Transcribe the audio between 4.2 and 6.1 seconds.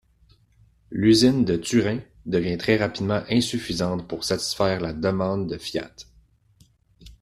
satisfaire la demande de Fiat.